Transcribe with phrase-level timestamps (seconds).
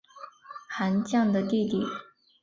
[0.67, 1.85] 韩绛的弟弟。